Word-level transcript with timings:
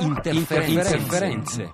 Interferenze. 0.00 1.72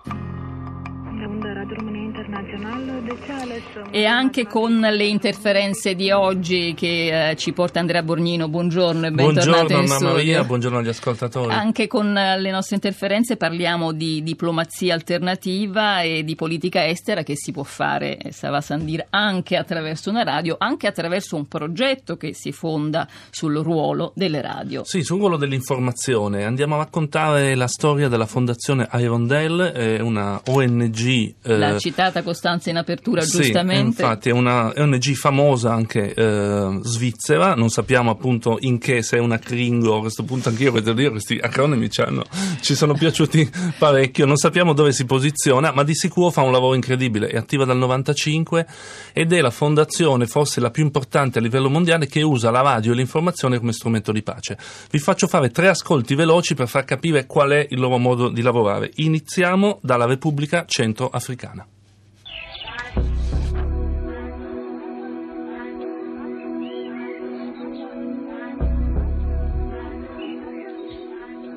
E 3.91 4.05
anche 4.07 4.47
con 4.47 4.79
le 4.81 5.05
interferenze 5.05 5.95
di 5.95 6.11
oggi 6.11 6.75
che 6.75 7.31
eh, 7.31 7.37
ci 7.37 7.53
porta 7.53 7.81
Andrea 7.81 8.03
Borgnino, 8.03 8.49
buongiorno 8.49 9.07
e 9.07 9.11
bentornato 9.11 9.51
Buongiorno 9.51 9.81
in 9.83 9.89
studio. 9.89 10.13
Maria, 10.13 10.45
buongiorno 10.45 10.79
agli 10.79 10.89
ascoltatori. 10.89 11.53
Anche 11.53 11.87
con 11.89 12.17
eh, 12.17 12.39
le 12.41 12.51
nostre 12.51 12.77
interferenze 12.77 13.37
parliamo 13.37 13.93
di 13.93 14.23
diplomazia 14.23 14.95
alternativa 14.95 16.03
e 16.03 16.25
di 16.25 16.35
politica 16.35 16.87
estera 16.87 17.23
che 17.23 17.35
si 17.37 17.53
può 17.53 17.65
fare, 17.65 18.17
eh, 18.17 18.33
Sava 18.33 18.61
Sandir, 18.61 19.07
anche 19.11 19.57
attraverso 19.57 20.09
una 20.11 20.23
radio, 20.23 20.57
anche 20.59 20.87
attraverso 20.87 21.37
un 21.37 21.47
progetto 21.49 22.17
che 22.17 22.33
si 22.35 22.53
fonda 22.53 23.07
sul 23.31 23.57
ruolo 23.57 24.13
delle 24.15 24.41
radio. 24.41 24.85
Sì, 24.85 25.03
sul 25.03 25.19
ruolo 25.19 25.37
dell'informazione 25.37 26.45
andiamo 26.45 26.77
a 26.77 26.79
raccontare 26.79 27.55
la 27.57 27.67
storia 27.67 28.09
della 28.09 28.27
fondazione 28.27 28.89
Irondale, 28.93 29.73
è 29.73 30.01
una 30.01 30.41
ONG. 30.47 31.35
eh, 31.43 31.59
La 31.59 31.79
citata 31.79 32.23
Costanza 32.53 32.71
in 32.71 32.77
apertura, 32.77 33.21
Sì, 33.23 33.39
giustamente. 33.39 34.03
infatti 34.03 34.29
è 34.29 34.33
una 34.33 34.73
ONG 34.77 35.15
famosa 35.15 35.73
anche 35.73 36.13
eh, 36.13 36.79
svizzera, 36.83 37.55
non 37.55 37.71
sappiamo 37.71 38.11
appunto 38.11 38.59
in 38.61 38.79
che, 38.79 39.03
se 39.03 39.17
è 39.17 39.21
una 39.21 39.39
Kringo, 39.39 39.97
a 39.97 40.01
questo 40.01 40.23
punto 40.25 40.51
anch'io 40.51 40.71
devo 40.73 40.93
dire 40.93 41.11
questi 41.11 41.39
acronimi 41.41 41.89
ci, 41.89 42.03
hanno- 42.03 42.25
ci 42.61 42.75
sono 42.75 42.93
piaciuti 42.95 43.51
parecchio, 43.79 44.27
non 44.27 44.37
sappiamo 44.37 44.75
dove 44.75 44.93
si 44.93 45.05
posiziona, 45.07 45.73
ma 45.73 45.83
di 45.83 45.95
sicuro 45.95 46.31
fa 46.31 46.43
un 46.43 46.53
lavoro 46.53 46.75
incredibile, 46.75 47.29
è 47.29 47.37
attiva 47.37 47.65
dal 47.65 47.79
95 47.79 48.67
ed 49.13 49.33
è 49.33 49.41
la 49.41 49.51
fondazione 49.51 50.27
forse 50.27 50.61
la 50.61 50.71
più 50.71 50.83
importante 50.83 51.39
a 51.39 51.43
livello 51.43 51.71
mondiale 51.71 52.07
che 52.07 52.21
usa 52.23 52.51
la 52.51 52.61
radio 52.61 52.93
e 52.93 52.97
l'informazione 52.97 53.59
come 53.59 53.73
strumento 53.73 54.13
di 54.13 54.23
pace. 54.23 54.59
Vi 54.91 54.99
faccio 54.99 55.27
fare 55.27 55.51
tre 55.51 55.69
ascolti 55.69 56.15
veloci 56.15 56.55
per 56.55 56.69
far 56.69 56.85
capire 56.85 57.25
qual 57.27 57.51
è 57.51 57.67
il 57.71 57.81
loro 57.81 57.97
modo 57.99 58.29
di 58.29 58.43
lavorare. 58.43 58.91
Iniziamo 58.97 59.79
dalla 59.83 60.05
Repubblica 60.05 60.65
Centroafricana. 60.67 61.67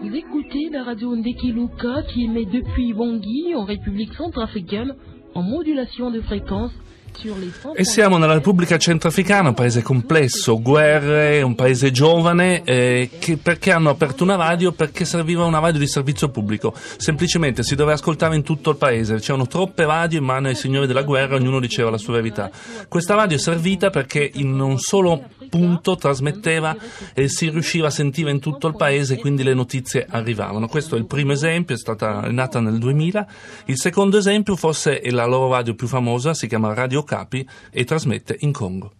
Vous 0.05 0.15
écoutez 0.15 0.69
la 0.71 0.83
radio 0.83 1.15
Ndekiluka 1.15 2.03
qui 2.13 2.25
émet 2.25 2.45
depuis 2.45 2.93
Bangui 2.93 3.55
en 3.55 3.65
République 3.65 4.13
centrafricaine 4.13 4.93
en 5.33 5.41
modulation 5.41 6.11
de 6.11 6.21
fréquence 6.21 6.71
sur 7.17 7.35
les 7.37 7.49
100. 7.49 7.73
E 7.73 7.83
siamo 7.85 8.17
nella 8.17 8.33
Repubblica 8.33 8.77
Centrafricana, 8.77 9.49
un 9.49 9.55
paese 9.55 9.81
complesso, 9.81 10.61
guerre, 10.61 11.41
un 11.41 11.55
paese 11.55 11.89
giovane, 11.89 12.61
eh, 12.63 13.09
che 13.17 13.37
perché 13.37 13.71
hanno 13.71 13.89
aperto 13.89 14.23
una 14.23 14.35
radio? 14.35 14.73
Perché 14.73 15.05
serviva 15.05 15.43
una 15.43 15.57
radio 15.57 15.79
di 15.79 15.87
servizio 15.87 16.29
pubblico. 16.29 16.71
Semplicemente 16.97 17.63
si 17.63 17.73
doveva 17.73 17.95
ascoltare 17.95 18.35
in 18.35 18.43
tutto 18.43 18.69
il 18.69 18.77
paese, 18.77 19.19
c'erano 19.19 19.47
troppe 19.47 19.85
radio 19.85 20.19
in 20.19 20.25
mano 20.25 20.49
ai 20.49 20.55
signori 20.55 20.85
della 20.85 21.03
guerra, 21.03 21.35
ognuno 21.35 21.59
diceva 21.59 21.89
la 21.89 21.97
sua 21.97 22.13
verità. 22.13 22.51
Questa 22.87 23.15
radio 23.15 23.37
è 23.37 23.39
servita 23.39 23.89
perché 23.89 24.29
in 24.35 24.59
un 24.59 24.77
solo 24.77 25.29
punto 25.55 25.95
trasmetteva 25.95 26.75
e 27.13 27.29
si 27.29 27.49
riusciva 27.49 27.87
a 27.87 27.91
sentire 27.91 28.29
in 28.29 28.39
tutto 28.39 28.67
il 28.67 28.75
paese, 28.75 29.17
quindi 29.17 29.43
le 29.43 29.53
notizie 29.53 30.05
arrivavano. 30.09 30.67
Questo 30.67 30.95
è 30.95 30.99
il 30.99 31.05
primo 31.05 31.31
esempio, 31.31 31.75
è, 31.75 31.77
stata, 31.77 32.23
è 32.23 32.31
nata 32.31 32.59
nel 32.59 32.77
2000. 32.77 33.27
Il 33.65 33.79
secondo 33.79 34.17
esempio 34.17 34.55
forse 34.55 34.99
è 34.99 35.09
la 35.11 35.25
loro 35.25 35.49
radio 35.49 35.73
più 35.73 35.87
famosa, 35.87 36.33
si 36.33 36.47
chiama 36.47 36.73
Radio 36.73 37.03
Capi 37.03 37.47
e 37.71 37.83
trasmette 37.85 38.35
in 38.41 38.51
Congo. 38.51 38.91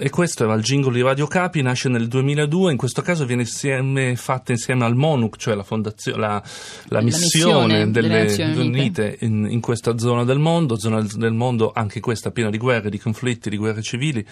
E 0.00 0.10
questo 0.10 0.42
era 0.42 0.54
il 0.54 0.62
jingle 0.62 0.92
di 0.92 1.00
Radio 1.00 1.28
Capi, 1.28 1.62
nasce 1.62 1.88
nel 1.88 2.08
2002, 2.08 2.72
in 2.72 2.76
questo 2.76 3.02
caso 3.02 3.24
viene 3.24 3.42
insieme, 3.42 4.16
fatta 4.16 4.50
insieme 4.50 4.84
al 4.84 4.96
MONUC, 4.96 5.36
cioè 5.36 5.54
la, 5.54 5.62
fondazio- 5.62 6.16
la, 6.16 6.42
la 6.88 7.00
missione 7.00 7.84
missione 7.84 7.90
delle 7.92 8.08
Nazioni 8.08 8.66
Unite. 8.66 9.16
In, 9.20 9.46
in 9.48 9.60
questa 9.60 9.96
zona 9.96 10.24
del 10.24 10.40
mondo, 10.40 10.76
zona 10.76 11.06
del 11.14 11.34
mondo 11.34 11.70
anche 11.72 12.00
questa 12.00 12.32
piena 12.32 12.50
di 12.50 12.58
guerre, 12.58 12.90
di 12.90 12.98
conflitti, 12.98 13.48
di 13.48 13.56
guerre 13.56 13.80
civili. 13.80 14.26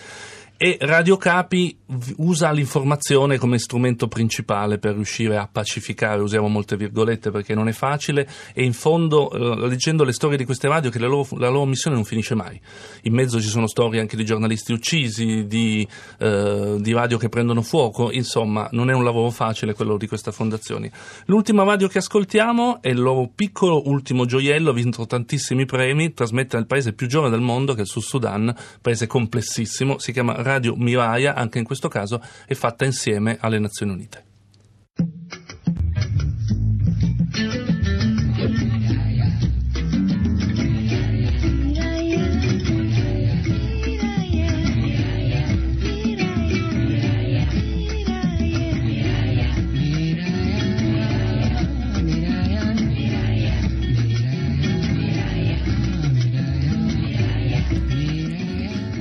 E 0.60 0.76
Radio 0.80 1.16
Capi 1.16 1.78
usa 2.16 2.50
l'informazione 2.50 3.38
come 3.38 3.60
strumento 3.60 4.08
principale 4.08 4.78
per 4.78 4.94
riuscire 4.94 5.36
a 5.36 5.48
pacificare, 5.50 6.20
usiamo 6.20 6.48
molte 6.48 6.76
virgolette 6.76 7.30
perché 7.30 7.54
non 7.54 7.69
è 7.69 7.72
facile, 7.72 8.28
e 8.52 8.64
in 8.64 8.72
fondo, 8.72 9.30
eh, 9.30 9.69
leggendo 9.69 10.02
le 10.02 10.10
storie 10.10 10.36
di 10.36 10.44
queste 10.44 10.66
radio, 10.66 10.91
che 10.91 10.98
la 10.98 11.06
loro, 11.06 11.28
la 11.36 11.48
loro 11.48 11.64
missione 11.64 11.94
non 11.94 12.04
finisce 12.04 12.34
mai. 12.34 12.60
In 13.02 13.14
mezzo 13.14 13.41
ci 13.41 13.46
sono 13.46 13.69
storie 13.69 14.00
anche 14.00 14.16
di 14.16 14.24
giornalisti 14.24 14.72
uccisi, 14.72 15.46
di, 15.46 15.86
eh, 16.19 16.76
di 16.80 16.92
radio 16.92 17.19
che 17.19 17.28
prendono 17.28 17.62
fuoco, 17.62 18.10
insomma, 18.10 18.69
non 18.72 18.90
è 18.90 18.94
un 18.94 19.04
lavoro 19.04 19.30
facile 19.30 19.75
quello 19.75 19.96
di 19.96 20.08
questa 20.08 20.32
fondazione. 20.32 20.90
L'ultima 21.26 21.62
radio 21.62 21.86
che 21.86 21.98
ascoltiamo 21.98 22.82
è 22.82 22.88
il 22.88 23.00
loro 23.00 23.30
piccolo 23.32 23.88
ultimo 23.88 24.25
gioiello, 24.25 24.70
ha 24.70 24.75
vinto 24.75 25.06
tantissimi 25.06 25.66
premi, 25.66 26.12
trasmette 26.12 26.56
nel 26.56 26.66
paese 26.66 26.94
più 26.94 27.06
giovane 27.06 27.30
del 27.30 27.42
mondo, 27.42 27.75
che 27.75 27.78
è 27.78 27.82
il 27.82 27.88
Sud 27.88 28.02
Sudan, 28.02 28.52
paese 28.82 29.06
complessissimo, 29.06 30.00
si 30.00 30.10
chiama 30.10 30.46
Radio 30.48 30.75
Miraya, 30.76 31.34
anche 31.34 31.59
in 31.59 31.64
questo 31.64 31.88
caso 31.88 32.20
è 32.47 32.54
fatta 32.54 32.84
insieme 32.84 33.36
alle 33.41 33.59
Nazioni 33.59 33.92
Unite. 33.92 34.28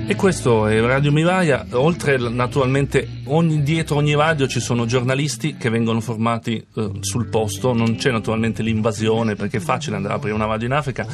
E 0.09 0.15
questo 0.15 0.67
è 0.67 0.79
Radio 0.79 1.11
Miraya, 1.11 1.65
oltre 1.71 2.17
naturalmente 2.17 3.05
ogni- 3.27 3.63
dietro 3.63 3.97
ogni 3.97 4.15
radio 4.15 4.47
ci 4.47 4.59
sono 4.59 4.85
giornalisti 4.85 5.55
che 5.57 5.69
vengono 5.69 5.99
formati 5.99 6.65
eh, 6.75 6.91
sul 7.01 7.27
posto, 7.27 7.73
non 7.73 7.95
c'è 7.95 8.11
naturalmente 8.11 8.63
l'invasione 8.63 9.35
perché 9.35 9.57
è 9.57 9.59
facile 9.59 9.95
andare 9.95 10.15
a 10.15 10.17
aprire 10.17 10.35
una 10.35 10.45
radio 10.45 10.67
in 10.67 10.73
Africa, 10.73 11.05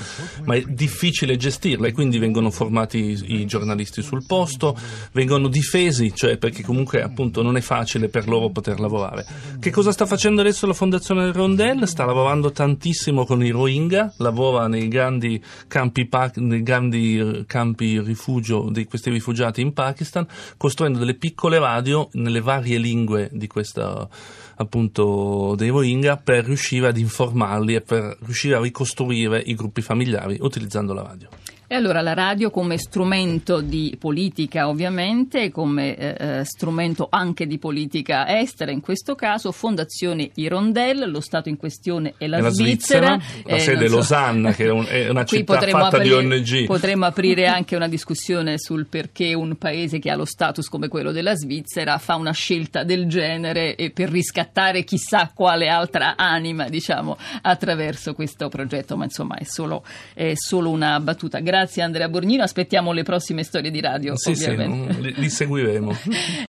ma 0.45 0.55
è 0.55 0.63
difficile 0.67 1.37
gestirla 1.37 1.87
e 1.87 1.91
quindi 1.91 2.17
vengono 2.17 2.51
formati 2.51 2.97
i, 2.99 3.41
i 3.41 3.45
giornalisti 3.45 4.01
sul 4.01 4.25
posto, 4.25 4.77
vengono 5.11 5.47
difesi, 5.47 6.13
cioè 6.13 6.37
perché 6.37 6.63
comunque 6.63 7.01
appunto 7.01 7.41
non 7.41 7.57
è 7.57 7.61
facile 7.61 8.09
per 8.09 8.27
loro 8.27 8.49
poter 8.49 8.79
lavorare. 8.79 9.25
Che 9.59 9.71
cosa 9.71 9.91
sta 9.91 10.05
facendo 10.05 10.41
adesso 10.41 10.67
la 10.67 10.73
Fondazione 10.73 11.31
Rondel? 11.31 11.87
Sta 11.87 12.05
lavorando 12.05 12.51
tantissimo 12.51 13.25
con 13.25 13.43
i 13.43 13.49
Rohingya, 13.49 14.13
lavora 14.17 14.67
nei 14.67 14.87
grandi 14.87 15.41
campi, 15.67 16.07
nei 16.35 16.63
grandi 16.63 17.17
eh, 17.17 17.43
campi 17.45 17.99
rifugio 17.99 18.69
di 18.69 18.85
questi 18.85 19.09
rifugiati 19.09 19.61
in 19.61 19.73
Pakistan, 19.73 20.27
costruendo 20.57 20.99
delle 20.99 21.15
piccole 21.15 21.59
radio 21.59 22.02
nelle 22.13 22.41
varie 22.41 22.77
lingue 22.77 23.29
di 23.31 23.47
questa 23.47 24.07
appunto 24.55 25.55
dei 25.55 25.69
Rohingya 25.69 26.17
per 26.17 26.45
riuscire 26.45 26.87
ad 26.87 26.97
informarli 26.97 27.75
e 27.75 27.81
per 27.81 28.17
riuscire 28.21 28.55
a 28.55 28.61
ricostruire 28.61 29.39
i 29.39 29.55
gruppi 29.55 29.81
familiari 29.81 30.37
utilizzando 30.39 30.93
la 30.93 31.01
radio. 31.01 31.29
E 31.65 31.75
allora 31.75 32.01
la 32.01 32.13
radio 32.13 32.51
come 32.51 32.77
strumento 32.77 33.61
di 33.61 33.95
politica 33.97 34.67
ovviamente, 34.67 35.49
come 35.49 35.95
eh, 35.95 36.15
eh, 36.19 36.43
strumento 36.45 37.07
anche 37.09 37.47
di 37.47 37.57
politica 37.57 38.39
estera, 38.39 38.71
in 38.71 38.81
questo 38.81 39.15
caso 39.15 39.51
Fondazione 39.51 40.29
Hirondelle, 40.35 41.05
lo 41.07 41.21
Stato 41.21 41.49
in 41.49 41.57
questione 41.57 42.13
è 42.17 42.27
la, 42.27 42.37
È 42.37 42.41
la 42.41 42.49
Svizzera, 42.49 43.19
la 43.45 43.55
eh, 43.55 43.59
sede 43.59 43.87
so. 43.87 43.95
Losanna, 43.95 44.51
che 44.51 44.65
è, 44.65 44.69
un- 44.69 44.85
è 44.87 45.09
una 45.09 45.23
città 45.25 45.59
fatta 45.59 45.97
di 45.99 46.11
aprire- 46.11 46.35
ONG. 46.35 46.65
Potremmo 46.65 47.05
aprire 47.05 47.47
anche 47.47 47.75
una 47.75 47.87
discussione 47.87 48.59
sul 48.59 48.85
perché 48.85 49.33
un 49.33 49.55
paese 49.55 49.99
che 49.99 50.11
ha 50.11 50.15
lo 50.15 50.25
status 50.25 50.67
come 50.67 50.89
quello 50.89 51.11
della 51.11 51.33
Svizzera 51.35 51.97
fa 51.97 52.15
una 52.15 52.33
scelta 52.33 52.83
del 52.83 53.07
genere 53.07 53.75
e 53.75 53.89
per 53.91 54.09
riscattare 54.09 54.83
chissà 54.83 55.31
quale 55.33 55.69
altra 55.69 56.15
anima, 56.17 56.67
diciamo, 56.67 57.17
attraverso 57.41 58.13
questo 58.13 58.49
progetto, 58.49 58.97
ma 58.97 59.05
insomma 59.05 59.35
è 59.37 59.43
solo, 59.43 59.83
è 60.13 60.33
solo 60.35 60.69
una 60.69 60.99
battuta. 60.99 61.39
Grazie 61.53 61.83
Andrea 61.83 62.09
Borgnino, 62.09 62.41
aspettiamo 62.41 62.91
le 62.93 63.03
prossime 63.03 63.43
storie 63.43 63.69
di 63.69 63.79
radio, 63.79 64.17
Sì, 64.17 64.33
sì, 64.33 64.49
ovviamente. 64.49 64.99
li, 64.99 65.13
li 65.15 65.29
seguiremo. 65.29 65.91